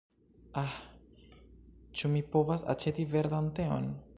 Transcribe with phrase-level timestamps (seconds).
[0.61, 0.71] Ah,
[1.99, 3.93] ĉu mi povas aĉeti verdan teon?